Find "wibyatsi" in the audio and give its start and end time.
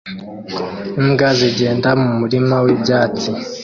2.65-3.29